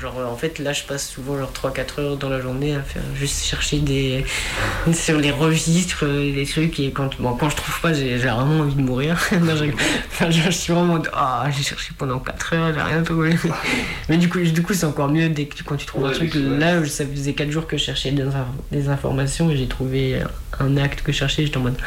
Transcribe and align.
Genre 0.00 0.16
en 0.26 0.36
fait 0.36 0.58
là 0.58 0.72
je 0.72 0.84
passe 0.84 1.08
souvent 1.08 1.36
genre 1.36 1.52
3-4 1.52 2.00
heures 2.00 2.16
dans 2.16 2.30
la 2.30 2.40
journée 2.40 2.74
à 2.74 2.80
faire 2.80 3.02
juste 3.14 3.44
chercher 3.44 3.80
des 3.80 4.24
sur 4.92 5.18
les 5.18 5.30
registres, 5.30 6.06
des 6.06 6.46
trucs 6.46 6.80
et 6.80 6.90
quand, 6.90 7.20
bon, 7.20 7.34
quand 7.34 7.50
je 7.50 7.56
trouve 7.56 7.80
pas 7.82 7.92
j'ai 7.92 8.16
vraiment 8.16 8.60
envie 8.60 8.74
de 8.74 8.80
mourir. 8.80 9.18
je, 10.30 10.50
suis 10.50 10.72
vraiment 10.72 11.02
ah 11.12 11.48
j'ai 11.54 11.62
cherché 11.62 11.92
pendant 11.98 12.18
4 12.18 12.54
heures, 12.54 12.74
j'ai 12.74 12.80
rien 12.80 13.02
trouvé. 13.02 13.36
Mais 14.08 14.16
du 14.16 14.28
coup, 14.28 14.40
du 14.40 14.62
coup 14.62 14.72
c'est 14.72 14.86
encore 14.86 15.08
mieux 15.08 15.28
dès 15.28 15.44
que 15.44 15.62
quand 15.62 15.76
tu 15.76 15.86
trouves 15.86 16.06
un 16.06 16.12
truc. 16.12 16.34
Là 16.34 16.82
ça 16.86 17.04
faisait 17.04 17.34
4 17.34 17.50
jours 17.50 17.66
que 17.66 17.76
je 17.76 17.84
cherchais 17.84 18.12
des, 18.12 18.24
des 18.72 18.88
informations 18.88 19.50
et 19.50 19.56
j'ai 19.56 19.68
trouvé 19.68 20.22
un 20.58 20.76
acte 20.78 21.02
que 21.02 21.12
je 21.12 21.18
cherchais, 21.18 21.44
j'étais 21.44 21.58
en 21.58 21.62
mode 21.62 21.78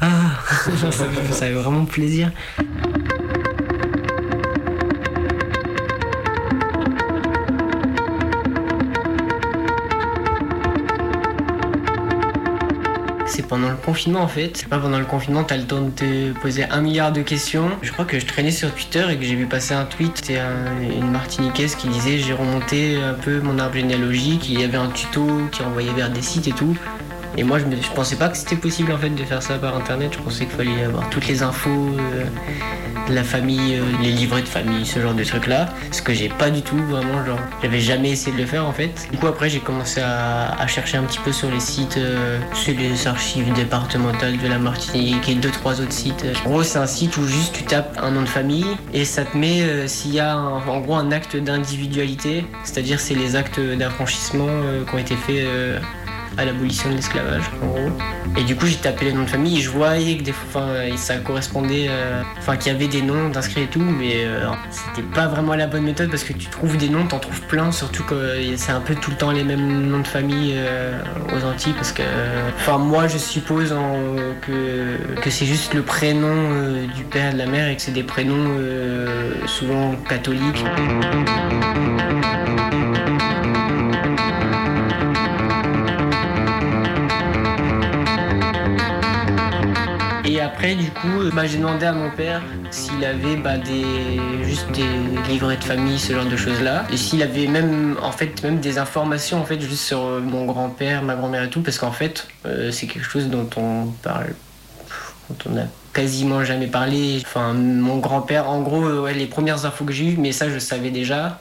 ah 0.00 0.32
ça, 0.80 0.92
ça 0.92 1.06
fait 1.06 1.52
vraiment 1.52 1.86
plaisir. 1.86 2.30
Pendant 13.54 13.70
le 13.70 13.76
confinement 13.76 14.22
en 14.22 14.26
fait. 14.26 14.66
Pas 14.68 14.78
pendant 14.78 14.98
le 14.98 15.04
confinement, 15.04 15.44
t'as 15.44 15.56
le 15.56 15.62
temps 15.62 15.80
de 15.80 15.90
te 15.90 16.32
poser 16.40 16.64
un 16.64 16.80
milliard 16.80 17.12
de 17.12 17.22
questions. 17.22 17.70
Je 17.82 17.92
crois 17.92 18.04
que 18.04 18.18
je 18.18 18.26
traînais 18.26 18.50
sur 18.50 18.74
Twitter 18.74 19.06
et 19.08 19.16
que 19.16 19.22
j'ai 19.22 19.36
vu 19.36 19.46
passer 19.46 19.74
un 19.74 19.84
tweet. 19.84 20.10
C'était 20.16 20.40
une 20.82 21.12
Martiniquaise 21.12 21.76
qui 21.76 21.86
disait 21.86 22.18
j'ai 22.18 22.32
remonté 22.32 22.96
un 22.96 23.14
peu 23.14 23.38
mon 23.38 23.60
arbre 23.60 23.76
généalogique. 23.76 24.48
Il 24.48 24.60
y 24.60 24.64
avait 24.64 24.76
un 24.76 24.88
tuto 24.88 25.24
qui 25.52 25.62
envoyait 25.62 25.92
vers 25.92 26.10
des 26.10 26.22
sites 26.22 26.48
et 26.48 26.52
tout. 26.52 26.76
Et 27.36 27.42
moi, 27.42 27.58
je, 27.58 27.64
ne 27.64 27.76
pensais 27.94 28.16
pas 28.16 28.28
que 28.28 28.36
c'était 28.36 28.56
possible 28.56 28.92
en 28.92 28.98
fait 28.98 29.10
de 29.10 29.24
faire 29.24 29.42
ça 29.42 29.58
par 29.58 29.76
internet. 29.76 30.12
Je 30.12 30.18
pensais 30.18 30.46
qu'il 30.46 30.54
fallait 30.54 30.84
avoir 30.84 31.08
toutes 31.10 31.26
les 31.26 31.42
infos 31.42 31.70
euh, 31.70 32.24
de 33.08 33.14
la 33.14 33.24
famille, 33.24 33.74
euh, 33.74 33.82
les 34.00 34.12
livrets 34.12 34.42
de 34.42 34.48
famille, 34.48 34.86
ce 34.86 35.00
genre 35.00 35.14
de 35.14 35.24
trucs 35.24 35.48
là. 35.48 35.68
Ce 35.90 36.00
que 36.00 36.14
j'ai 36.14 36.28
pas 36.28 36.50
du 36.50 36.62
tout 36.62 36.76
vraiment. 36.76 37.24
Genre, 37.26 37.38
j'avais 37.60 37.80
jamais 37.80 38.10
essayé 38.10 38.36
de 38.36 38.40
le 38.40 38.46
faire 38.46 38.64
en 38.66 38.72
fait. 38.72 39.08
Du 39.10 39.18
coup, 39.18 39.26
après, 39.26 39.50
j'ai 39.50 39.58
commencé 39.58 40.00
à, 40.00 40.64
chercher 40.68 40.96
un 40.96 41.02
petit 41.02 41.18
peu 41.18 41.32
sur 41.32 41.50
les 41.50 41.60
sites, 41.60 41.98
euh, 41.98 42.38
sur 42.52 42.74
les 42.74 43.06
archives 43.06 43.52
départementales 43.52 44.38
de 44.38 44.48
la 44.48 44.58
Martinique 44.58 45.28
et 45.28 45.34
deux 45.34 45.50
trois 45.50 45.80
autres 45.80 45.92
sites. 45.92 46.24
En 46.46 46.50
gros, 46.50 46.62
c'est 46.62 46.78
un 46.78 46.86
site 46.86 47.16
où 47.16 47.26
juste 47.26 47.54
tu 47.54 47.64
tapes 47.64 47.98
un 48.02 48.12
nom 48.12 48.22
de 48.22 48.28
famille 48.28 48.66
et 48.92 49.04
ça 49.04 49.24
te 49.24 49.36
met 49.36 49.86
s'il 49.86 50.14
y 50.14 50.20
a 50.20 50.36
en 50.36 50.80
gros 50.80 50.94
un 50.94 51.12
acte 51.12 51.36
d'individualité, 51.36 52.46
c'est-à-dire 52.64 52.98
c'est 52.98 53.14
les 53.14 53.36
actes 53.36 53.60
d'affranchissement 53.60 54.48
qui 54.88 54.94
ont 54.94 54.98
été 54.98 55.14
faits 55.14 55.46
à 56.38 56.44
l'abolition 56.44 56.90
de 56.90 56.96
l'esclavage, 56.96 57.44
en 57.62 57.66
gros. 57.66 57.90
Et 58.36 58.42
du 58.42 58.56
coup, 58.56 58.66
j'ai 58.66 58.76
tapé 58.76 59.06
les 59.06 59.12
noms 59.12 59.22
de 59.22 59.30
famille 59.30 59.58
et 59.58 59.60
je 59.60 59.70
voyais 59.70 60.16
que 60.16 60.22
des 60.22 60.32
fois, 60.32 60.66
ça 60.96 61.16
correspondait, 61.16 61.86
euh, 61.88 62.22
enfin, 62.38 62.56
qu'il 62.56 62.72
y 62.72 62.74
avait 62.74 62.88
des 62.88 63.02
noms 63.02 63.28
d'inscrits 63.28 63.62
et 63.62 63.66
tout, 63.66 63.80
mais 63.80 64.24
euh, 64.24 64.48
c'était 64.70 65.06
pas 65.06 65.28
vraiment 65.28 65.54
la 65.54 65.66
bonne 65.66 65.84
méthode 65.84 66.10
parce 66.10 66.24
que 66.24 66.32
tu 66.32 66.46
trouves 66.48 66.76
des 66.76 66.88
noms, 66.88 67.06
t'en 67.06 67.20
trouves 67.20 67.42
plein, 67.42 67.70
surtout 67.70 68.02
que 68.02 68.36
c'est 68.56 68.72
un 68.72 68.80
peu 68.80 68.94
tout 68.94 69.10
le 69.10 69.16
temps 69.16 69.30
les 69.30 69.44
mêmes 69.44 69.86
noms 69.88 70.00
de 70.00 70.06
famille 70.06 70.54
euh, 70.56 71.00
aux 71.32 71.44
Antilles 71.44 71.74
parce 71.74 71.92
que, 71.92 72.02
enfin, 72.56 72.78
moi, 72.78 73.06
je 73.06 73.18
suppose 73.18 73.74
que, 74.42 75.20
que 75.20 75.30
c'est 75.30 75.46
juste 75.46 75.74
le 75.74 75.82
prénom 75.82 76.84
du 76.94 77.04
père 77.04 77.30
et 77.30 77.32
de 77.34 77.38
la 77.38 77.46
mère 77.46 77.68
et 77.68 77.76
que 77.76 77.82
c'est 77.82 77.92
des 77.92 78.02
prénoms 78.02 78.50
souvent 79.46 79.94
catholiques. 80.08 80.64
Du 90.72 90.90
coup, 90.90 91.30
bah, 91.34 91.46
j'ai 91.46 91.58
demandé 91.58 91.84
à 91.84 91.92
mon 91.92 92.10
père 92.10 92.42
s'il 92.70 93.04
avait 93.04 93.36
bah, 93.36 93.58
des, 93.58 93.84
juste 94.42 94.70
des 94.72 94.86
livrets 95.28 95.58
de 95.58 95.64
famille, 95.64 95.98
ce 95.98 96.14
genre 96.14 96.24
de 96.24 96.36
choses-là. 96.36 96.86
Et 96.90 96.96
s'il 96.96 97.22
avait 97.22 97.46
même, 97.46 97.98
en 98.02 98.12
fait, 98.12 98.42
même 98.42 98.60
des 98.60 98.78
informations 98.78 99.38
en 99.40 99.44
fait, 99.44 99.60
juste 99.60 99.84
sur 99.84 100.00
mon 100.22 100.46
grand-père, 100.46 101.02
ma 101.02 101.16
grand-mère 101.16 101.42
et 101.42 101.50
tout, 101.50 101.60
parce 101.60 101.76
qu'en 101.76 101.92
fait, 101.92 102.28
euh, 102.46 102.70
c'est 102.70 102.86
quelque 102.86 103.04
chose 103.04 103.28
dont 103.28 103.48
on 103.56 103.88
parle, 104.02 104.34
dont 105.28 105.50
on 105.52 105.58
a 105.58 105.64
quasiment 105.92 106.42
jamais 106.44 106.66
parlé. 106.66 107.20
Enfin, 107.26 107.52
mon 107.52 107.98
grand-père, 107.98 108.48
en 108.48 108.62
gros, 108.62 109.06
les 109.08 109.26
premières 109.26 109.66
infos 109.66 109.84
que 109.84 109.92
j'ai 109.92 110.12
eues, 110.12 110.16
mais 110.16 110.32
ça, 110.32 110.48
je 110.48 110.58
savais 110.58 110.90
déjà. 110.90 111.40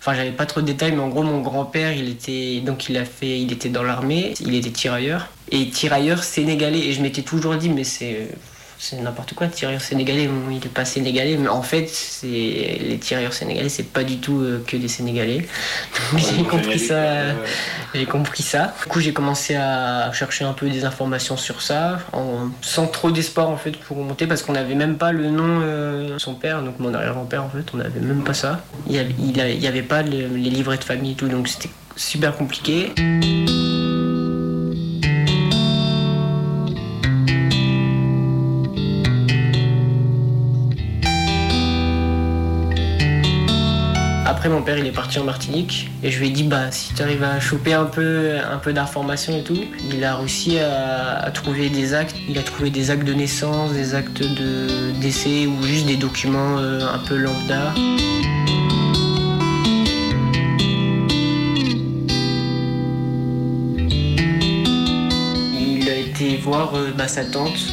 Enfin, 0.00 0.14
j'avais 0.14 0.32
pas 0.32 0.46
trop 0.46 0.60
de 0.60 0.66
détails, 0.66 0.92
mais 0.92 1.00
en 1.00 1.08
gros, 1.08 1.22
mon 1.22 1.40
grand-père, 1.40 1.92
il 1.92 2.08
était 2.08 2.60
donc 2.60 2.88
il 2.88 2.96
a 2.98 3.04
fait, 3.04 3.40
il 3.40 3.52
était 3.52 3.68
dans 3.70 3.84
l'armée, 3.84 4.34
il 4.40 4.54
était 4.56 4.70
tirailleur 4.70 5.28
et 5.52 5.70
tirailleur 5.70 6.24
sénégalais. 6.24 6.80
Et 6.80 6.92
je 6.92 7.00
m'étais 7.00 7.22
toujours 7.22 7.54
dit, 7.54 7.70
mais 7.70 7.84
c'est 7.84 8.28
c'est 8.84 9.00
n'importe 9.00 9.32
quoi, 9.32 9.46
tirailleur 9.46 9.80
sénégalais, 9.80 10.28
il 10.50 10.56
est 10.56 10.68
pas 10.68 10.84
sénégalais, 10.84 11.38
mais 11.38 11.48
en 11.48 11.62
fait, 11.62 11.88
c'est 11.88 12.26
les 12.26 12.98
tirailleurs 13.00 13.32
sénégalais, 13.32 13.70
c'est 13.70 13.90
pas 13.90 14.04
du 14.04 14.18
tout 14.18 14.40
euh, 14.40 14.62
que 14.66 14.76
des 14.76 14.88
sénégalais. 14.88 15.48
j'ai 16.16 16.42
compris 16.44 16.78
ça, 16.78 17.32
j'ai 17.94 18.04
compris 18.04 18.42
ça. 18.42 18.74
Du 18.82 18.90
coup, 18.90 19.00
j'ai 19.00 19.14
commencé 19.14 19.54
à 19.54 20.12
chercher 20.12 20.44
un 20.44 20.52
peu 20.52 20.68
des 20.68 20.84
informations 20.84 21.38
sur 21.38 21.62
ça, 21.62 21.98
sans 22.60 22.86
trop 22.86 23.10
d'espoir 23.10 23.48
en 23.48 23.56
fait 23.56 23.72
pour 23.72 23.96
remonter, 23.96 24.26
parce 24.26 24.42
qu'on 24.42 24.52
n'avait 24.52 24.74
même 24.74 24.98
pas 24.98 25.12
le 25.12 25.30
nom 25.30 25.60
euh, 25.62 26.12
de 26.12 26.18
son 26.18 26.34
père, 26.34 26.62
donc 26.62 26.78
mon 26.78 26.92
arrière-grand-père 26.92 27.42
en 27.42 27.48
fait, 27.48 27.64
on 27.72 27.78
n'avait 27.78 28.00
même 28.00 28.22
pas 28.22 28.34
ça. 28.34 28.60
Il 28.86 28.92
n'y 28.92 29.66
avait, 29.66 29.82
pas 29.82 30.02
les 30.02 30.28
livrets 30.28 30.76
de 30.76 30.84
famille 30.84 31.12
et 31.12 31.16
tout, 31.16 31.28
donc 31.28 31.48
c'était 31.48 31.70
super 31.96 32.36
compliqué. 32.36 32.92
Mon 44.48 44.62
père, 44.62 44.78
il 44.78 44.86
est 44.86 44.92
parti 44.92 45.18
en 45.18 45.24
Martinique 45.24 45.90
et 46.02 46.10
je 46.10 46.18
lui 46.20 46.28
ai 46.28 46.30
dit, 46.30 46.42
bah, 46.44 46.70
si 46.70 46.92
tu 46.92 47.02
arrives 47.02 47.22
à 47.22 47.40
choper 47.40 47.72
un 47.72 47.86
peu, 47.86 48.36
un 48.38 48.58
peu 48.58 48.72
d'informations 48.74 49.38
et 49.38 49.42
tout, 49.42 49.58
il 49.90 50.04
a 50.04 50.16
réussi 50.16 50.58
à, 50.58 51.30
trouver 51.32 51.70
des 51.70 51.94
actes. 51.94 52.16
Il 52.28 52.38
a 52.38 52.42
trouvé 52.42 52.70
des 52.70 52.90
actes 52.90 53.04
de 53.04 53.14
naissance, 53.14 53.72
des 53.72 53.94
actes 53.94 54.22
de 54.22 54.92
décès 55.00 55.46
ou 55.46 55.62
juste 55.62 55.86
des 55.86 55.96
documents 55.96 56.58
euh, 56.58 56.80
un 56.86 56.98
peu 56.98 57.16
lambda. 57.16 57.72
Il 65.58 65.88
a 65.88 65.96
été 65.96 66.36
voir 66.36 66.74
euh, 66.74 66.92
bah, 66.96 67.08
sa 67.08 67.24
tante 67.24 67.66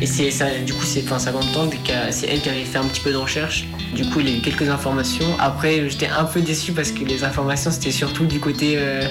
et 0.00 0.06
c'est 0.06 0.30
ça, 0.30 0.46
du 0.64 0.74
coup, 0.74 0.84
c'est 0.84 1.04
enfin, 1.04 1.18
sa 1.18 1.30
grande 1.30 1.50
tante, 1.52 1.72
c'est 2.10 2.26
elle 2.26 2.40
qui 2.40 2.48
avait 2.48 2.64
fait 2.64 2.78
un 2.78 2.84
petit 2.84 3.00
peu 3.00 3.12
de 3.12 3.16
recherche. 3.16 3.66
Du 3.94 4.04
coup, 4.10 4.20
il 4.20 4.28
a 4.28 4.30
eu 4.32 4.40
quelques 4.40 4.68
informations. 4.68 5.26
Après, 5.38 5.88
j'étais 5.88 6.08
un 6.08 6.24
peu 6.24 6.40
déçu 6.40 6.72
parce 6.72 6.90
que 6.90 7.04
les 7.04 7.24
informations, 7.24 7.70
c'était 7.70 7.90
surtout 7.90 8.26
du 8.26 8.40
côté 8.40 8.74
euh, 8.76 9.02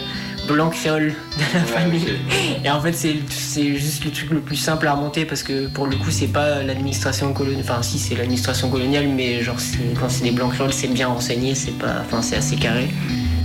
blanc 0.48 0.70
créole 0.70 1.16
de 1.38 1.44
la 1.54 1.64
famille. 1.64 2.20
Et 2.64 2.70
en 2.70 2.82
fait, 2.82 2.94
c'est 2.94 3.76
juste 3.76 4.06
le 4.06 4.12
truc 4.12 4.30
le 4.32 4.42
plus 4.42 4.56
simple 4.56 4.88
à 4.88 4.94
remonter 4.94 5.26
parce 5.26 5.44
que 5.44 5.68
pour 5.68 5.88
le 5.88 5.96
coup, 5.96 6.12
c'est 6.12 6.28
pas 6.28 6.62
l'administration 6.64 7.34
coloniale. 7.34 7.64
Enfin, 7.64 7.82
si, 7.82 7.98
c'est 7.98 8.16
l'administration 8.16 8.70
coloniale, 8.70 9.08
mais 9.08 9.42
genre, 9.42 9.58
quand 10.00 10.10
c'est 10.10 10.24
des 10.24 10.32
blancs 10.32 10.54
créoles, 10.54 10.74
c'est 10.74 10.88
bien 10.88 11.08
renseigné, 11.08 11.56
c'est 11.56 11.78
pas, 11.78 12.02
enfin, 12.02 12.22
c'est 12.22 12.36
assez 12.36 12.56
carré. 12.56 12.90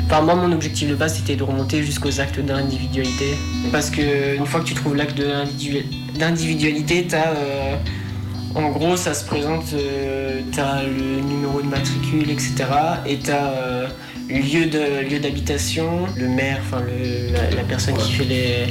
Enfin, 0.07 0.23
moi, 0.23 0.35
mon 0.35 0.53
objectif 0.53 0.89
de 0.89 0.95
base, 0.95 1.15
c'était 1.17 1.37
de 1.37 1.45
remonter 1.45 1.83
jusqu'aux 1.85 2.21
actes 2.21 2.41
d'individualité. 2.41 3.37
Parce 3.71 3.91
que 3.91 4.37
une 4.37 4.45
fois 4.45 4.61
que 4.61 4.67
tu 4.67 4.75
trouves 4.75 4.97
l'acte 4.97 5.21
d'individualité, 6.19 7.07
t'as. 7.09 7.29
Euh, 7.29 7.77
en 8.55 8.71
gros, 8.71 8.97
ça 8.97 9.15
se 9.15 9.25
présente, 9.25 9.73
euh, 9.75 10.41
t'as 10.53 10.83
le 10.83 11.21
numéro 11.21 11.63
de 11.63 11.69
matricule, 11.69 12.31
etc. 12.31 12.65
Et 13.07 13.19
t'as 13.19 13.53
euh, 13.53 13.89
lieu 14.29 14.67
de 14.67 15.09
lieu 15.09 15.21
d'habitation, 15.21 16.07
le 16.17 16.29
maire, 16.29 16.59
enfin 16.63 16.83
la, 17.55 17.63
personne 17.63 17.97
qui 17.97 18.13
fait 18.13 18.25
les 18.25 18.67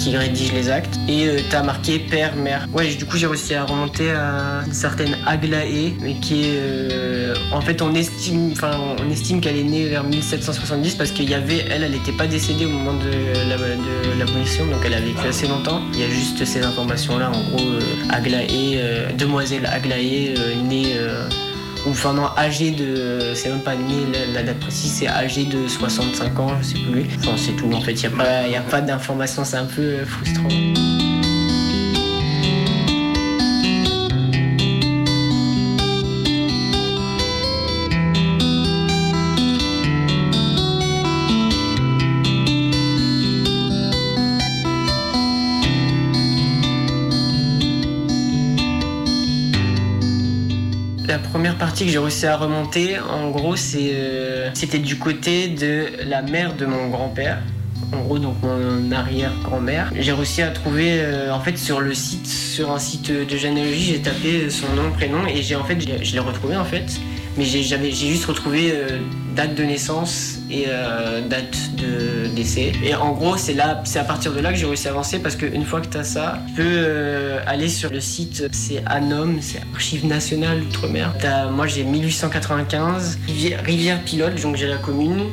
qui 0.00 0.16
rédige 0.16 0.52
les 0.52 0.70
actes. 0.70 0.98
Et 1.08 1.26
euh, 1.26 1.38
t'as 1.50 1.62
marqué 1.62 1.98
père, 1.98 2.34
mère. 2.34 2.66
Ouais, 2.72 2.94
du 2.94 3.04
coup 3.04 3.16
j'ai 3.16 3.26
réussi 3.26 3.54
à 3.54 3.64
remonter 3.64 4.10
à 4.10 4.62
une 4.66 4.72
certaine 4.72 5.16
Aglaé, 5.26 5.94
mais 6.00 6.14
qui 6.14 6.44
est 6.44 6.58
euh, 6.58 7.34
en 7.52 7.60
fait 7.60 7.82
on 7.82 7.94
estime, 7.94 8.54
on 8.62 9.10
estime 9.10 9.40
qu'elle 9.40 9.56
est 9.56 9.64
née 9.64 9.88
vers 9.88 10.04
1770 10.04 10.94
parce 10.94 11.10
qu'il 11.10 11.28
y 11.28 11.34
avait, 11.34 11.66
elle, 11.70 11.82
elle 11.82 11.92
n'était 11.92 12.12
pas 12.12 12.26
décédée 12.26 12.64
au 12.64 12.70
moment 12.70 12.94
de 12.94 14.18
l'abolition, 14.18 14.66
donc 14.66 14.80
elle 14.84 14.94
a 14.94 15.00
vécu 15.00 15.26
assez 15.28 15.46
longtemps. 15.46 15.82
Il 15.92 16.00
y 16.00 16.04
a 16.04 16.08
juste 16.08 16.44
ces 16.44 16.62
informations 16.64 17.18
là, 17.18 17.30
en 17.30 17.40
gros 17.50 17.66
euh, 17.66 17.80
Aglaé, 18.08 18.80
demoiselle 19.18 19.66
Aglaé, 19.66 20.34
née 20.64 20.94
enfin 21.86 22.12
non, 22.14 22.28
âgé 22.36 22.70
de. 22.70 23.32
C'est 23.34 23.48
même 23.48 23.60
pas 23.60 23.74
la, 24.34 24.42
date 24.42 24.60
précise, 24.60 24.92
c'est 24.92 25.08
âgé 25.08 25.44
de 25.44 25.68
65 25.68 26.38
ans, 26.38 26.48
je 26.60 26.66
sais 26.66 26.78
plus. 26.90 27.06
Enfin, 27.18 27.36
c'est 27.36 27.52
tout. 27.52 27.72
En 27.72 27.80
fait, 27.80 27.92
il 27.92 28.08
n'y 28.08 28.16
pas, 28.16 28.58
a 28.58 28.60
pas 28.60 28.80
d'informations, 28.80 29.44
c'est 29.44 29.56
un 29.56 29.66
peu 29.66 30.04
frustrant. 30.04 30.48
La 51.10 51.18
première 51.18 51.56
partie 51.56 51.86
que 51.86 51.90
j'ai 51.90 51.98
réussi 51.98 52.24
à 52.24 52.36
remonter, 52.36 53.00
en 53.00 53.30
gros, 53.30 53.56
euh, 53.74 54.50
c'était 54.54 54.78
du 54.78 54.96
côté 54.96 55.48
de 55.48 55.86
la 56.06 56.22
mère 56.22 56.54
de 56.54 56.66
mon 56.66 56.86
grand-père. 56.88 57.38
En 57.92 57.98
gros, 58.02 58.20
donc 58.20 58.36
mon 58.44 58.92
arrière-grand-mère. 58.92 59.90
J'ai 59.98 60.12
réussi 60.12 60.40
à 60.40 60.50
trouver, 60.50 61.00
euh, 61.00 61.34
en 61.34 61.40
fait, 61.40 61.58
sur 61.58 61.80
le 61.80 61.94
site, 61.94 62.28
sur 62.28 62.70
un 62.70 62.78
site 62.78 63.10
de 63.10 63.36
généalogie, 63.36 63.94
j'ai 63.94 64.02
tapé 64.02 64.50
son 64.50 64.68
nom, 64.76 64.92
prénom, 64.92 65.26
et 65.26 65.42
j'ai 65.42 65.56
en 65.56 65.64
fait, 65.64 65.80
je 65.80 66.12
l'ai 66.12 66.20
retrouvé 66.20 66.56
en 66.56 66.64
fait 66.64 67.00
mais 67.36 67.44
j'ai 67.44 67.62
juste 67.92 68.24
retrouvé 68.24 68.72
euh, 68.72 68.98
date 69.34 69.54
de 69.54 69.62
naissance 69.62 70.38
et 70.50 70.64
euh, 70.68 71.26
date 71.26 71.74
de 71.76 72.26
décès. 72.34 72.72
Et 72.84 72.94
en 72.94 73.12
gros, 73.12 73.36
c'est 73.36 73.54
là, 73.54 73.82
c'est 73.84 73.98
à 73.98 74.04
partir 74.04 74.32
de 74.32 74.40
là 74.40 74.52
que 74.52 74.58
j'ai 74.58 74.66
réussi 74.66 74.88
à 74.88 74.90
avancer 74.90 75.18
parce 75.18 75.36
qu'une 75.36 75.64
fois 75.64 75.80
que 75.80 75.86
tu 75.86 75.96
as 75.96 76.04
ça, 76.04 76.38
tu 76.48 76.54
peux 76.54 76.62
euh, 76.66 77.40
aller 77.46 77.68
sur 77.68 77.90
le 77.90 78.00
site, 78.00 78.48
c'est 78.52 78.82
ANOM, 78.86 79.38
c'est 79.40 79.60
Archives 79.72 80.06
nationales 80.06 80.60
d'outre-mer. 80.60 81.14
Moi, 81.52 81.66
j'ai 81.66 81.84
1895, 81.84 83.18
Rivière, 83.64 84.02
Pilote, 84.02 84.40
donc 84.42 84.56
j'ai 84.56 84.66
la 84.66 84.76
commune, 84.76 85.24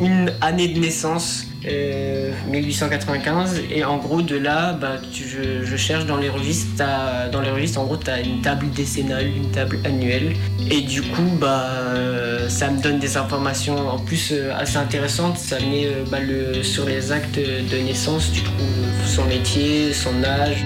une 0.00 0.32
année 0.40 0.68
de 0.68 0.78
naissance 0.78 1.46
1895 1.62 3.54
euh, 3.54 3.74
et 3.74 3.84
en 3.84 3.98
gros 3.98 4.22
de 4.22 4.36
là 4.36 4.72
bah, 4.72 4.96
je, 5.12 5.76
cherche 5.76 6.06
dans 6.06 6.16
les 6.16 6.30
registres 6.30 6.82
dans 7.30 7.40
les 7.40 7.78
en 7.78 7.84
gros 7.84 7.96
tu 7.96 8.10
une 8.24 8.40
table 8.40 8.70
décennale 8.70 9.26
une 9.26 9.50
table 9.50 9.78
annuelle. 9.84 10.34
Et 10.70 10.80
du 10.80 11.02
coup 11.02 11.30
bah 11.38 11.66
euh, 11.70 12.48
ça 12.48 12.70
me 12.70 12.80
donne 12.80 12.98
des 12.98 13.16
informations 13.16 13.88
en 13.88 13.98
plus 13.98 14.32
euh, 14.32 14.52
assez 14.56 14.76
intéressantes. 14.76 15.36
Ça 15.38 15.58
met 15.58 15.88
bah, 16.10 16.18
le, 16.20 16.62
sur 16.62 16.86
les 16.86 17.12
actes 17.12 17.38
de 17.38 17.76
naissance 17.76 18.30
tu 18.32 18.42
trouves 18.42 19.06
son 19.06 19.24
métier 19.26 19.92
son 19.92 20.24
âge 20.24 20.64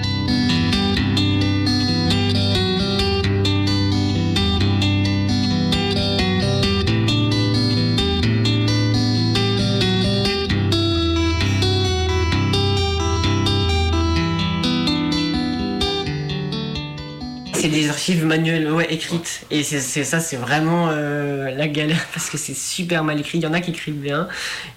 archives 17.95 18.25
manuelles, 18.25 18.69
ouais, 18.69 18.93
écrites. 18.93 19.45
Et 19.51 19.63
c'est 19.63 19.79
ça, 20.03 20.19
c'est 20.19 20.35
vraiment 20.35 20.89
euh, 20.89 21.49
la 21.55 21.67
galère 21.69 22.05
parce 22.13 22.29
que 22.29 22.37
c'est 22.37 22.53
super 22.53 23.05
mal 23.05 23.17
écrit. 23.19 23.37
Il 23.37 23.43
y 23.43 23.47
en 23.47 23.53
a 23.53 23.61
qui 23.61 23.71
écrivent 23.71 23.95
bien, 23.95 24.27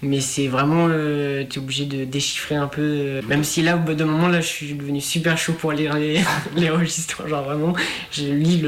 mais 0.03 0.21
c'est 0.21 0.47
vraiment, 0.47 0.87
euh, 0.89 1.45
tu 1.49 1.59
es 1.59 1.63
obligé 1.63 1.85
de 1.85 2.05
déchiffrer 2.05 2.55
un 2.55 2.69
peu. 2.69 2.83
Euh, 2.83 3.23
même 3.29 3.43
si 3.43 3.63
là, 3.63 3.77
au 3.77 3.81
bout 3.81 3.95
d'un 3.95 4.05
moment, 4.05 4.29
là, 4.29 4.41
je 4.41 4.47
suis 4.47 4.73
devenu 4.73 5.01
super 5.01 5.37
chaud 5.37 5.55
pour 5.55 5.73
lire 5.73 5.95
les, 5.95 6.21
les 6.57 6.71
registres. 6.71 7.27
Genre 7.27 7.43
vraiment, 7.43 7.73
je 8.13 8.23
lis 8.27 8.63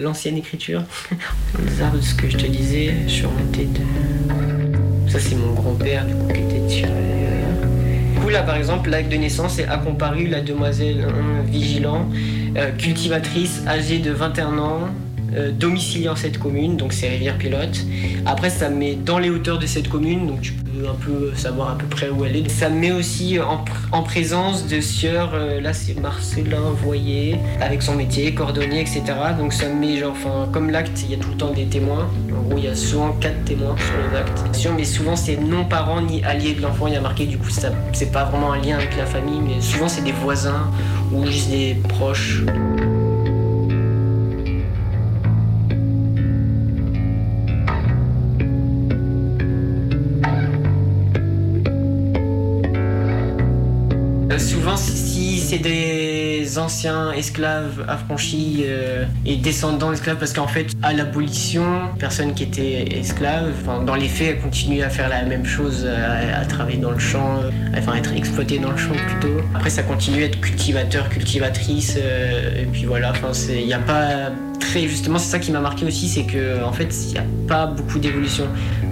l'ancienne 0.00 0.38
écriture. 0.38 0.82
de 1.94 2.00
ce 2.00 2.14
que 2.14 2.30
je 2.30 2.38
te 2.38 2.46
disais, 2.46 2.94
je 3.06 3.12
suis 3.12 3.26
remonté 3.26 3.66
de. 3.66 5.10
Ça, 5.10 5.20
c'est 5.20 5.34
mon 5.34 5.52
grand-père, 5.52 6.06
du 6.06 6.14
coup, 6.14 6.32
qui 6.32 6.40
était 6.40 6.66
tiré 6.66 7.13
là, 8.34 8.42
par 8.42 8.56
exemple, 8.56 8.90
l'acte 8.90 9.10
de 9.12 9.16
naissance 9.16 9.60
est 9.60 9.66
a 9.66 9.78
la 10.28 10.40
demoiselle 10.40 11.06
vigilant, 11.46 12.08
euh, 12.56 12.72
cultivatrice, 12.72 13.62
âgée 13.68 13.98
de 13.98 14.10
21 14.10 14.58
ans, 14.58 14.80
euh, 15.36 15.50
domiciliée 15.50 16.08
en 16.08 16.16
cette 16.16 16.38
commune, 16.38 16.76
donc 16.76 16.92
c'est 16.92 17.08
Rivière 17.08 17.38
Pilote. 17.38 17.84
Après, 18.26 18.50
ça 18.50 18.68
met 18.68 18.94
dans 18.94 19.18
les 19.18 19.30
hauteurs 19.30 19.58
de 19.58 19.66
cette 19.66 19.88
commune, 19.88 20.26
donc 20.26 20.40
tu 20.42 20.52
peux 20.52 20.88
un 20.88 20.94
peu 20.94 21.32
savoir 21.34 21.72
à 21.72 21.78
peu 21.78 21.86
près 21.86 22.08
où 22.08 22.24
elle 22.24 22.36
est. 22.36 22.48
Ça 22.48 22.68
met 22.68 22.92
aussi 22.92 23.38
en, 23.40 24.02
présence 24.02 24.66
de 24.66 24.80
sieur, 24.80 25.32
euh, 25.34 25.60
là 25.60 25.72
c'est 25.72 25.98
Marcelin 25.98 26.70
Voyer, 26.82 27.36
avec 27.60 27.82
son 27.82 27.94
métier, 27.94 28.34
cordonnier, 28.34 28.80
etc. 28.80 29.02
Donc 29.38 29.52
ça 29.52 29.68
met 29.68 29.98
genre, 29.98 30.12
enfin, 30.12 30.48
comme 30.52 30.70
l'acte, 30.70 31.02
il 31.02 31.12
y 31.12 31.14
a 31.14 31.18
tout 31.18 31.30
le 31.30 31.36
temps 31.36 31.52
des 31.52 31.66
témoins. 31.66 32.08
En 32.36 32.42
gros, 32.48 32.58
il 32.58 32.64
y 32.64 32.68
a 32.68 32.74
souvent 32.76 33.12
quatre 33.12 33.44
témoins 33.44 33.76
sur 33.76 33.94
les 34.10 34.18
actes. 34.18 34.44
Mais 34.76 34.84
souvent, 34.84 35.16
c'est 35.16 35.36
non 35.36 35.64
parents 35.64 36.00
ni 36.00 36.22
alliés 36.24 36.54
de 36.54 36.62
l'enfant. 36.62 36.86
Il 36.86 36.94
y 36.94 36.96
a 36.96 37.00
marqué, 37.00 37.26
du 37.26 37.38
coup, 37.38 37.50
c'est 37.50 38.12
pas 38.12 38.24
vraiment 38.24 38.52
un 38.52 38.60
lien 38.60 38.76
avec 38.76 38.96
la 38.96 39.06
famille, 39.06 39.40
mais 39.40 39.60
souvent, 39.60 39.88
c'est 39.88 40.04
des 40.04 40.12
voisins 40.12 40.70
ou 41.12 41.26
juste 41.26 41.50
des 41.50 41.76
proches. 41.88 42.42
Des 55.58 56.58
anciens 56.58 57.12
esclaves 57.12 57.84
affranchis 57.88 58.62
euh, 58.64 59.04
et 59.26 59.36
descendants 59.36 59.90
d'esclaves 59.90 60.18
parce 60.18 60.32
qu'en 60.32 60.46
fait, 60.46 60.68
à 60.82 60.92
l'abolition, 60.92 61.64
personne 61.98 62.34
qui 62.34 62.44
était 62.44 62.98
esclave, 62.98 63.52
dans 63.84 63.94
les 63.94 64.08
faits, 64.08 64.40
continue 64.42 64.82
à 64.82 64.90
faire 64.90 65.08
la 65.08 65.22
même 65.22 65.44
chose, 65.44 65.86
à, 65.86 66.44
travailler 66.46 66.78
dans 66.78 66.90
le 66.90 66.98
champ, 66.98 67.40
enfin 67.76 67.94
être 67.94 68.12
exploité 68.12 68.58
dans 68.58 68.70
le 68.70 68.76
champ 68.76 68.94
plutôt. 68.94 69.38
Après, 69.54 69.70
ça 69.70 69.82
continue 69.82 70.22
à 70.22 70.26
être 70.26 70.40
cultivateur, 70.40 71.08
cultivatrice, 71.08 71.96
euh, 71.98 72.62
et 72.62 72.66
puis 72.66 72.84
voilà, 72.84 73.12
il 73.48 73.66
n'y 73.66 73.74
a 73.74 73.78
pas 73.78 74.30
très 74.60 74.88
justement 74.88 75.18
c'est 75.18 75.30
ça 75.30 75.38
qui 75.38 75.52
m'a 75.52 75.60
marqué 75.60 75.84
aussi 75.84 76.08
c'est 76.08 76.24
que 76.24 76.62
en 76.62 76.72
fait 76.72 76.94
il 77.08 77.12
n'y 77.12 77.18
a 77.18 77.24
pas 77.48 77.66
beaucoup 77.66 77.98
d'évolution 77.98 78.46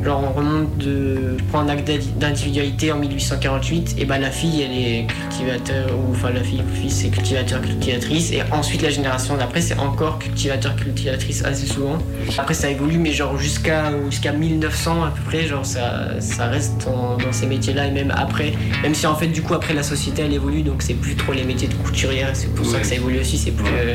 genre 0.04 0.22
on 0.24 0.38
remonte 0.38 0.78
de 0.78 1.36
je 1.38 1.44
prends 1.44 1.60
un 1.60 1.68
acte 1.68 1.90
d'individualité 2.18 2.92
en 2.92 2.98
1848 2.98 3.96
et 3.98 4.04
bah 4.04 4.18
la 4.18 4.30
fille 4.30 4.62
elle 4.62 4.72
est 4.72 5.06
cultivateur 5.06 5.90
ou 5.90 6.12
enfin 6.12 6.30
la 6.30 6.42
fille 6.42 6.62
fils 6.74 7.02
c'est 7.02 7.08
cultivateur 7.08 7.60
cultivatrice 7.60 8.32
et 8.32 8.42
ensuite 8.50 8.82
la 8.82 8.90
génération 8.90 9.36
d'après 9.36 9.60
c'est 9.60 9.78
encore 9.78 10.18
cultivateur 10.18 10.74
cultivatrice 10.76 11.44
assez 11.44 11.66
souvent. 11.66 11.98
Après 12.38 12.54
ça 12.54 12.70
évolue 12.70 12.98
mais 12.98 13.12
genre 13.12 13.36
jusqu'à 13.36 13.92
jusqu'à 14.10 14.32
1900 14.32 15.04
à 15.04 15.10
peu 15.10 15.22
près 15.22 15.46
genre 15.46 15.66
ça, 15.66 16.20
ça 16.20 16.46
reste 16.46 16.84
dans, 16.84 17.18
ces 17.32 17.46
métiers 17.46 17.72
là 17.72 17.86
et 17.86 17.90
même 17.90 18.12
après 18.16 18.52
même 18.82 18.94
si 18.94 19.06
en 19.06 19.14
fait 19.14 19.28
du 19.28 19.42
coup 19.42 19.54
après 19.54 19.74
la 19.74 19.82
société 19.82 20.22
elle 20.22 20.32
évolue 20.32 20.62
donc 20.62 20.82
c'est 20.82 20.94
plus 20.94 21.14
trop 21.14 21.32
les 21.32 21.44
métiers 21.44 21.68
de 21.68 21.74
couturière 21.74 22.30
c'est 22.34 22.52
pour 22.54 22.66
ça 22.66 22.80
que 22.80 22.86
ça 22.86 22.94
évolue 22.94 23.20
aussi 23.20 23.38
c'est 23.38 23.52
plus 23.52 23.66
euh, 23.66 23.94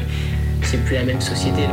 c'est 0.63 0.83
plus 0.83 0.95
la 0.95 1.03
même 1.03 1.21
société. 1.21 1.63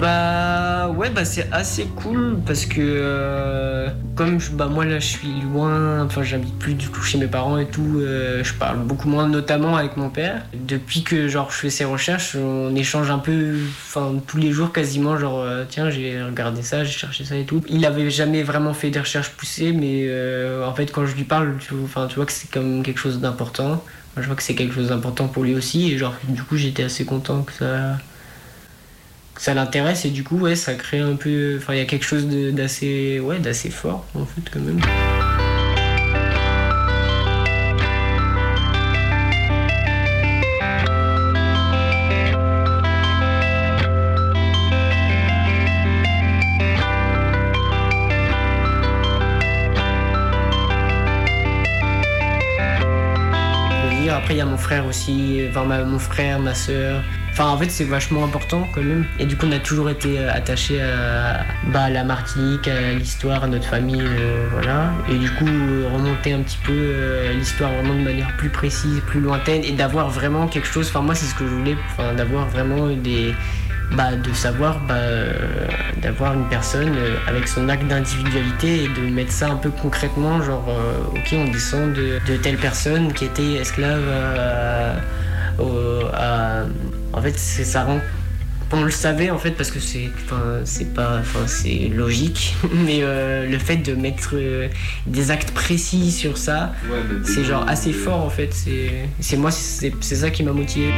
Bah, 0.00 1.24
c'est 1.24 1.52
assez 1.52 1.86
cool 1.96 2.38
parce 2.46 2.64
que 2.66 2.80
euh, 2.80 3.88
comme 4.14 4.38
bah, 4.52 4.66
moi 4.66 4.84
là 4.84 4.98
je 5.00 5.06
suis 5.06 5.40
loin, 5.52 6.04
enfin 6.04 6.22
j'habite 6.22 6.58
plus 6.58 6.74
du 6.74 6.88
coup 6.88 7.02
chez 7.02 7.18
mes 7.18 7.26
parents 7.26 7.58
et 7.58 7.66
tout, 7.66 7.98
euh, 7.98 8.42
je 8.42 8.54
parle 8.54 8.78
beaucoup 8.78 9.08
moins 9.08 9.28
notamment 9.28 9.76
avec 9.76 9.96
mon 9.96 10.08
père. 10.08 10.42
Depuis 10.54 11.02
que 11.02 11.28
genre 11.28 11.50
je 11.50 11.56
fais 11.56 11.70
ces 11.70 11.84
recherches, 11.84 12.36
on 12.36 12.74
échange 12.74 13.10
un 13.10 13.18
peu, 13.18 13.56
enfin 13.86 14.14
tous 14.26 14.38
les 14.38 14.50
jours 14.50 14.72
quasiment, 14.72 15.18
genre 15.18 15.40
euh, 15.40 15.64
tiens 15.68 15.90
j'ai 15.90 16.22
regardé 16.22 16.62
ça, 16.62 16.84
j'ai 16.84 16.92
cherché 16.92 17.24
ça 17.24 17.36
et 17.36 17.44
tout. 17.44 17.62
Il 17.68 17.84
avait 17.84 18.10
jamais 18.10 18.42
vraiment 18.42 18.72
fait 18.72 18.90
des 18.90 19.00
recherches 19.00 19.30
poussées, 19.30 19.72
mais 19.72 20.08
en 20.64 20.74
fait 20.74 20.90
quand 20.90 21.04
je 21.04 21.14
lui 21.16 21.24
parle, 21.24 21.56
tu, 21.58 21.74
tu 22.08 22.14
vois 22.16 22.26
que 22.26 22.32
c'est 22.32 22.50
comme 22.50 22.82
quelque 22.82 22.98
chose 23.00 23.20
d'important. 23.20 23.84
Je 24.16 24.26
vois 24.26 24.36
que 24.36 24.42
c'est 24.42 24.54
quelque 24.54 24.74
chose 24.74 24.88
d'important 24.88 25.28
pour 25.28 25.44
lui 25.44 25.54
aussi 25.54 25.92
et 25.92 25.98
genre 25.98 26.14
du 26.28 26.42
coup 26.42 26.56
j'étais 26.56 26.82
assez 26.82 27.04
content 27.04 27.42
que 27.42 27.52
ça 27.52 27.96
ça 29.40 29.54
l'intéresse 29.54 30.04
et 30.04 30.10
du 30.10 30.22
coup 30.22 30.36
ouais 30.36 30.54
ça 30.54 30.74
crée 30.74 30.98
un 30.98 31.16
peu 31.16 31.56
enfin 31.56 31.72
il 31.72 31.78
y 31.78 31.82
a 31.82 31.86
quelque 31.86 32.04
chose 32.04 32.26
d'assez 32.28 33.20
ouais 33.20 33.38
d'assez 33.38 33.70
fort 33.70 34.04
en 34.14 34.26
fait 34.26 34.42
quand 34.52 34.60
même. 34.60 34.80
Après, 54.12 54.34
il 54.34 54.38
y 54.38 54.40
a 54.42 54.44
mon 54.44 54.58
frère 54.58 54.86
aussi, 54.86 55.40
enfin, 55.48 55.64
mon 55.64 55.98
frère, 55.98 56.40
ma 56.40 56.54
soeur, 56.54 57.02
Enfin, 57.40 57.52
en 57.52 57.56
fait, 57.56 57.70
c'est 57.70 57.84
vachement 57.84 58.22
important 58.22 58.68
quand 58.74 58.82
même. 58.82 59.06
Et 59.18 59.24
du 59.24 59.34
coup, 59.34 59.46
on 59.48 59.52
a 59.52 59.58
toujours 59.58 59.88
été 59.88 60.18
euh, 60.18 60.30
attaché 60.30 60.78
à, 60.82 61.46
bah, 61.72 61.88
la 61.88 62.04
Martinique, 62.04 62.68
à 62.68 62.92
l'histoire, 62.92 63.44
à 63.44 63.46
notre 63.46 63.64
famille, 63.64 64.02
euh, 64.02 64.46
voilà. 64.52 64.92
Et 65.08 65.16
du 65.16 65.30
coup, 65.30 65.46
remonter 65.46 66.34
un 66.34 66.40
petit 66.40 66.58
peu 66.62 66.74
euh, 66.74 67.32
l'histoire 67.32 67.72
vraiment 67.72 67.94
de 67.94 68.02
manière 68.02 68.36
plus 68.36 68.50
précise, 68.50 69.00
plus 69.06 69.20
lointaine, 69.20 69.64
et 69.64 69.72
d'avoir 69.72 70.10
vraiment 70.10 70.48
quelque 70.48 70.66
chose. 70.66 70.88
Enfin, 70.90 71.00
moi, 71.00 71.14
c'est 71.14 71.24
ce 71.24 71.34
que 71.34 71.46
je 71.46 71.50
voulais, 71.50 71.76
d'avoir 72.14 72.46
vraiment 72.46 72.88
des. 72.88 73.34
Bah, 73.96 74.14
de 74.14 74.32
savoir 74.34 74.78
bah, 74.86 74.94
d'avoir 76.00 76.34
une 76.34 76.48
personne 76.48 76.94
avec 77.26 77.48
son 77.48 77.68
acte 77.68 77.88
d'individualité 77.88 78.84
et 78.84 78.88
de 78.88 79.10
mettre 79.10 79.32
ça 79.32 79.48
un 79.48 79.56
peu 79.56 79.70
concrètement 79.70 80.40
genre 80.40 80.68
ok 81.10 81.32
on 81.32 81.50
descend 81.50 81.92
de, 81.94 82.20
de, 82.24 82.36
telle 82.36 82.56
personne 82.56 83.12
qui 83.12 83.24
était 83.24 83.54
esclave 83.54 84.04
à, 86.14 86.66
en 87.12 87.22
fait, 87.22 87.38
ça 87.38 87.84
rend 87.84 88.00
on 88.72 88.84
le 88.84 88.92
savait 88.92 89.30
en 89.30 89.38
fait 89.38 89.50
parce 89.50 89.72
que 89.72 89.80
c'est, 89.80 90.10
c'est 90.62 90.94
pas, 90.94 91.18
enfin 91.18 91.48
c'est 91.48 91.90
logique, 91.92 92.54
mais 92.72 93.00
le 93.00 93.58
fait 93.58 93.78
de 93.78 93.94
mettre 93.94 94.36
des 95.06 95.30
actes 95.32 95.50
précis 95.50 96.12
sur 96.12 96.38
ça, 96.38 96.72
c'est 97.24 97.42
genre 97.42 97.68
assez 97.68 97.92
fort 97.92 98.24
en 98.24 98.30
fait. 98.30 98.54
C'est, 98.54 99.08
c'est 99.18 99.36
moi, 99.36 99.50
c'est, 99.50 99.92
c'est 100.00 100.14
ça 100.14 100.30
qui 100.30 100.44
m'a 100.44 100.52
motivé. 100.52 100.92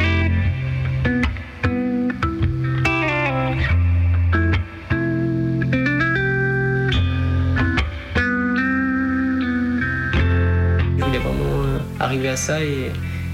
arriver 12.13 12.29
à 12.29 12.37
ça 12.37 12.61
et, 12.63 12.91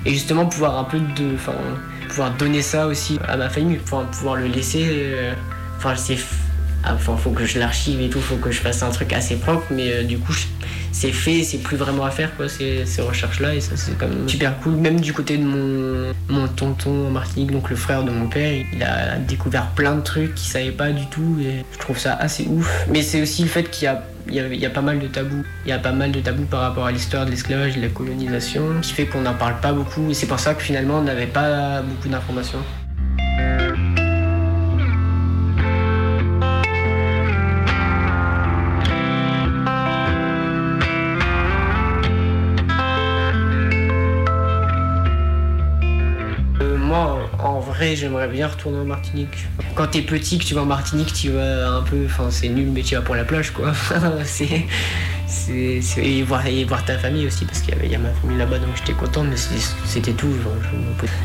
justement 0.06 0.47
pouvoir 0.47 0.78
un 0.78 0.85
peu 0.85 0.99
de. 0.99 1.35
Enfin, 1.35 1.54
pouvoir 2.08 2.32
donner 2.32 2.62
ça 2.62 2.86
aussi 2.86 3.18
à 3.26 3.36
ma 3.36 3.48
famille, 3.48 3.76
pouvoir, 3.76 4.06
pouvoir 4.10 4.36
le 4.36 4.46
laisser. 4.46 4.84
Euh, 4.88 5.34
enfin, 5.76 5.94
c'est. 5.96 6.18
Enfin, 6.84 7.16
faut 7.16 7.30
que 7.30 7.44
je 7.44 7.58
l'archive 7.58 8.00
et 8.00 8.08
tout, 8.08 8.20
faut 8.20 8.36
que 8.36 8.50
je 8.50 8.60
fasse 8.60 8.82
un 8.82 8.90
truc 8.90 9.12
assez 9.12 9.36
propre, 9.36 9.66
mais 9.70 9.92
euh, 9.92 10.02
du 10.04 10.16
coup, 10.18 10.32
c'est 10.92 11.10
fait, 11.10 11.42
c'est 11.42 11.58
plus 11.58 11.76
vraiment 11.76 12.04
à 12.04 12.10
faire, 12.10 12.34
quoi, 12.36 12.48
ces, 12.48 12.84
recherches-là, 12.98 13.54
et 13.54 13.60
ça, 13.60 13.76
c'est 13.76 13.98
quand 13.98 14.08
même 14.08 14.28
super 14.28 14.58
cool. 14.60 14.74
Même 14.74 15.00
du 15.00 15.12
côté 15.12 15.38
de 15.38 15.44
mon, 15.44 16.14
mon 16.28 16.46
tonton 16.48 17.10
Martinique, 17.10 17.50
donc 17.50 17.68
le 17.68 17.76
frère 17.76 18.04
de 18.04 18.10
mon 18.10 18.28
père, 18.28 18.64
il 18.72 18.82
a 18.82 19.16
découvert 19.16 19.70
plein 19.70 19.96
de 19.96 20.02
trucs 20.02 20.34
qu'il 20.36 20.48
savait 20.48 20.70
pas 20.70 20.90
du 20.90 21.06
tout, 21.08 21.38
et 21.40 21.64
je 21.72 21.78
trouve 21.78 21.98
ça 21.98 22.14
assez 22.14 22.46
ouf. 22.48 22.86
Mais 22.88 23.02
c'est 23.02 23.20
aussi 23.20 23.42
le 23.42 23.48
fait 23.48 23.64
qu'il 23.64 23.84
y 23.84 23.88
a 23.88 24.02
il 24.28 24.35
y, 24.35 24.66
a, 24.66 24.70
pas 24.70 24.82
mal 24.82 24.99
de 24.99 25.06
tabous. 25.06 25.44
Il 25.64 25.70
y 25.70 25.73
a 25.73 25.78
pas 25.78 25.92
mal 25.92 26.12
de 26.12 26.20
tabous 26.20 26.44
par 26.44 26.61
rapport 26.61 26.87
à 26.87 26.92
l'histoire 26.92 27.25
de 27.26 27.30
l'esclavage 27.30 27.76
et 27.76 27.80
de 27.80 27.87
la 27.87 27.92
colonisation, 27.92 28.80
qui 28.82 28.92
fait 28.92 29.06
qu'on 29.06 29.23
n'en 29.23 29.35
parle 29.35 29.61
pas 29.61 29.73
beaucoup. 29.73 30.11
Et 30.11 30.14
c'est 30.14 30.26
pour 30.26 30.38
ça 30.38 30.54
que 30.54 30.62
finalement, 30.62 30.99
on 30.99 31.02
n'avait 31.02 31.26
pas 31.26 31.82
beaucoup 31.82 32.08
d'informations. 32.08 32.61
J'aimerais 47.80 48.28
bien 48.28 48.47
retourner 48.47 48.78
en 48.78 48.85
Martinique. 48.85 49.47
Quand 49.75 49.88
t'es 49.88 50.02
petit, 50.02 50.38
que 50.38 50.44
tu 50.44 50.54
vas 50.54 50.62
en 50.62 50.66
Martinique, 50.66 51.12
tu 51.12 51.30
vas 51.30 51.70
un 51.70 51.82
peu. 51.82 52.04
Enfin, 52.06 52.28
c'est 52.30 52.49
nul, 52.49 52.70
mais 52.73 52.82
tu 52.82 52.94
vas 52.94 53.02
pour 53.02 53.14
la 53.14 53.25
plage, 53.25 53.50
quoi. 53.50 53.73
c'est. 54.25 54.66
Et 55.50 56.23
voir, 56.23 56.47
et 56.47 56.64
voir 56.64 56.85
ta 56.85 56.99
famille 56.99 57.26
aussi, 57.26 57.44
parce 57.44 57.61
qu'il 57.61 57.75
y, 57.90 57.94
a 57.94 57.99
ma 57.99 58.08
famille 58.11 58.38
là-bas, 58.38 58.58
donc 58.58 58.70
j'étais 58.76 58.92
content, 58.92 59.25
mais 59.25 59.37
c'était 59.85 60.12
tout. 60.12 60.32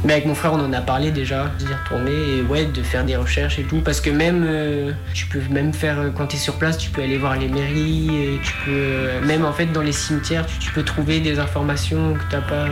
mais 0.04 0.14
avec 0.14 0.26
mon 0.26 0.36
frère, 0.36 0.54
on 0.54 0.60
en 0.60 0.74
a 0.74 0.82
parlé 0.82 1.12
déjà, 1.12 1.52
d'y 1.58 1.66
retourner, 1.66 2.12
et 2.12 2.42
ouais, 2.42 2.66
de 2.66 2.84
faire 2.84 3.06
des 3.06 3.16
recherches 3.16 3.60
et 3.60 3.64
tout, 3.64 3.80
parce 3.80 4.02
que 4.02 4.10
même, 4.10 4.44
euh, 4.46 4.92
tu 5.14 5.26
peux 5.28 5.42
même 5.50 5.74
faire, 5.74 6.12
quand 6.16 6.28
t'es 6.28 6.38
sur 6.38 6.56
place, 6.56 6.78
tu 6.78 6.90
peux 6.90 7.02
aller 7.02 7.18
voir 7.18 7.38
les 7.38 7.48
mairies, 7.48 8.40
tu 8.44 8.54
peux, 8.66 8.72
euh, 8.72 9.22
même 9.26 9.46
en 9.46 9.54
fait, 9.54 9.68
dans 9.68 9.82
les 9.82 9.94
cimetières, 9.94 10.46
tu, 10.46 10.58
tu 10.58 10.72
peux 10.72 10.84
trouver 10.84 11.20
des 11.22 11.40
informations 11.40 12.14
que 12.14 12.24
t'as 12.30 12.42
pas. 12.42 12.68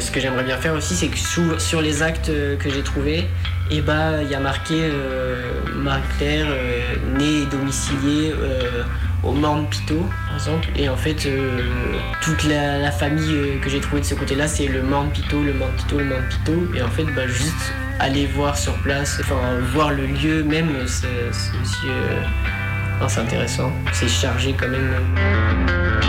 Ce 0.00 0.10
que 0.10 0.20
j'aimerais 0.20 0.44
bien 0.44 0.56
faire 0.56 0.74
aussi, 0.74 0.94
c'est 0.94 1.08
que 1.08 1.18
sur 1.60 1.82
les 1.82 2.02
actes 2.02 2.30
euh, 2.30 2.56
que 2.56 2.70
j'ai 2.70 2.82
trouvés, 2.82 3.26
eh 3.70 3.82
ben, 3.82 4.22
il 4.22 4.30
y 4.30 4.34
a 4.34 4.40
marqué 4.40 4.74
euh, 4.80 5.52
Marie-Claire, 5.74 6.46
euh, 6.48 7.18
née 7.18 7.42
et 7.42 7.46
domiciliée 7.46 8.32
au 9.22 9.32
Morne 9.32 9.66
Pito, 9.68 10.06
par 10.26 10.36
exemple. 10.36 10.68
Et 10.76 10.88
en 10.88 10.96
fait, 10.96 11.28
toute 12.22 12.44
la, 12.44 12.90
famille 12.90 13.60
que 13.60 13.68
j'ai 13.68 13.80
trouvée 13.80 14.00
de 14.00 14.06
ce 14.06 14.14
côté-là, 14.14 14.48
c'est 14.48 14.66
le 14.66 14.82
Morne 14.82 15.10
Pito, 15.10 15.42
le 15.42 15.52
Morne 15.52 15.72
Pito, 15.76 15.98
le 15.98 16.04
Morne 16.04 16.24
Pito. 16.30 16.74
Et 16.74 16.82
en 16.82 16.88
fait, 16.88 17.04
bah, 17.14 17.26
juste 17.26 17.72
aller 17.98 18.26
voir 18.26 18.56
sur 18.56 18.72
place, 18.78 19.18
enfin, 19.20 19.40
voir 19.72 19.90
le 19.90 20.06
lieu 20.06 20.42
même, 20.42 20.70
c'est 20.86 21.06
aussi. 21.60 21.86
c'est 23.08 23.20
intéressant. 23.20 23.70
C'est 23.92 24.08
chargé 24.08 24.54
quand 24.58 24.68
même. 24.68 26.00